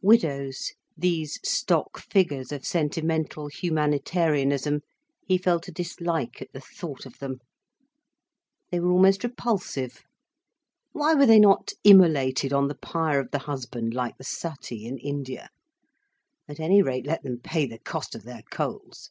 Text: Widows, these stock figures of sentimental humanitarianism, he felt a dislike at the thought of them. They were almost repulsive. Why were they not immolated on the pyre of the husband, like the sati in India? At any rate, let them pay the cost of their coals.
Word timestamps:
Widows, 0.00 0.72
these 0.96 1.38
stock 1.46 1.98
figures 1.98 2.50
of 2.50 2.64
sentimental 2.64 3.48
humanitarianism, 3.48 4.80
he 5.26 5.36
felt 5.36 5.68
a 5.68 5.70
dislike 5.70 6.40
at 6.40 6.50
the 6.54 6.62
thought 6.62 7.04
of 7.04 7.18
them. 7.18 7.40
They 8.70 8.80
were 8.80 8.90
almost 8.90 9.22
repulsive. 9.22 10.02
Why 10.92 11.12
were 11.12 11.26
they 11.26 11.38
not 11.38 11.74
immolated 11.84 12.54
on 12.54 12.68
the 12.68 12.74
pyre 12.74 13.20
of 13.20 13.30
the 13.32 13.40
husband, 13.40 13.92
like 13.92 14.16
the 14.16 14.24
sati 14.24 14.86
in 14.86 14.96
India? 14.96 15.50
At 16.48 16.58
any 16.58 16.80
rate, 16.80 17.04
let 17.04 17.22
them 17.22 17.38
pay 17.38 17.66
the 17.66 17.78
cost 17.78 18.14
of 18.14 18.22
their 18.22 18.44
coals. 18.50 19.10